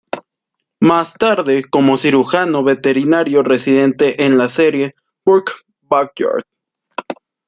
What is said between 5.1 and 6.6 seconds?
"Burke Backyard".